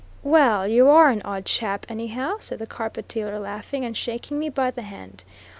[0.23, 4.39] "Well, you are an odd chap, any how," said the carpet dealer, laughing, and shaking
[4.39, 5.23] me by the hand.